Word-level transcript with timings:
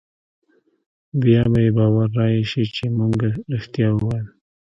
بيا 1.21 1.41
به 1.51 1.59
يې 1.65 1.71
باور 1.77 2.07
رايشي 2.17 2.63
چې 2.75 2.85
مونګه 2.97 3.29
رښتيا 3.51 3.89
ويل. 3.93 4.27